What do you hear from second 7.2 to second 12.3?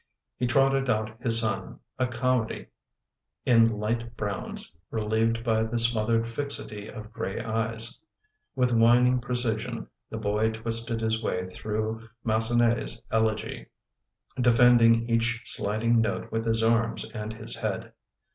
eyes. With whining precision the boy twisted his way through